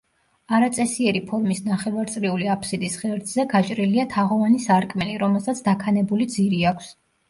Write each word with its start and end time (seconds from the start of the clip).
არაწესიერი 0.59 1.21
ფორმის 1.27 1.61
ნახევარწრიული 1.67 2.49
აფსიდის 2.55 2.97
ღერძზე 3.05 3.47
გაჭრილია 3.55 4.09
თაღოვანი 4.17 4.67
სარკმელი, 4.69 5.19
რომელსაც 5.27 5.67
დაქანებული 5.73 6.33
ძირი 6.37 6.69
აქვს. 6.77 6.95